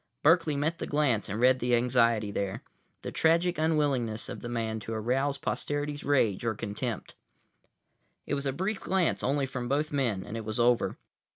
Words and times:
Berkeley 0.23 0.55
met 0.55 0.79
the 0.79 0.87
glance 0.87 1.29
and 1.29 1.39
read 1.39 1.59
the 1.59 1.75
anxiety 1.75 2.31
there, 2.31 2.63
the 3.03 3.11
tragic 3.11 3.59
unwillingness 3.59 4.29
of 4.29 4.39
the 4.41 4.49
man 4.49 4.79
to 4.79 4.93
arouse 4.93 5.37
posterity's 5.37 6.03
rage 6.03 6.43
or 6.43 6.55
contempt. 6.55 7.13
It 8.25 8.33
was 8.33 8.47
a 8.47 8.51
brief 8.51 8.79
glance 8.79 9.21
only 9.21 9.45
from 9.45 9.69
both 9.69 9.91
men 9.93 10.23
and 10.25 10.35
it 10.35 10.43
was 10.43 10.59
over. 10.59 10.97